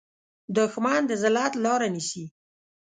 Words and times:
دښمن 0.55 1.01
د 1.09 1.11
ذلت 1.23 1.53
لاره 1.65 1.87
نیسي 1.95 2.25